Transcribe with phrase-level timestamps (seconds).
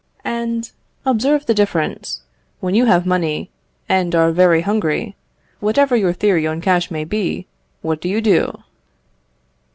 [0.25, 0.71] And
[1.05, 2.21] observe the difference.
[2.59, 3.51] When you have money,
[3.87, 5.15] and are very hungry,
[5.59, 7.45] whatever your theory on cash may be,
[7.83, 8.63] what do you do?